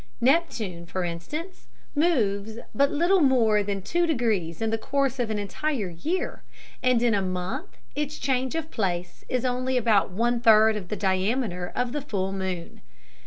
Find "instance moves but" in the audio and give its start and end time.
1.03-2.89